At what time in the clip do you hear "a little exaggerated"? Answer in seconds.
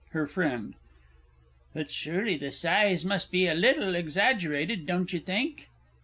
3.45-4.87